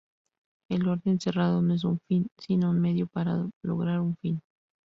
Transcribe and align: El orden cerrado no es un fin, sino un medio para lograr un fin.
El 0.67 0.87
orden 0.87 1.19
cerrado 1.19 1.61
no 1.61 1.75
es 1.75 1.83
un 1.83 1.99
fin, 2.07 2.27
sino 2.39 2.71
un 2.71 2.81
medio 2.81 3.05
para 3.05 3.45
lograr 3.61 3.99
un 4.01 4.17
fin. 4.17 4.41